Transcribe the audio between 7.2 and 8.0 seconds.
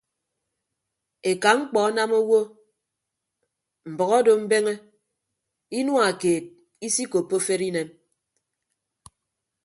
afere inem.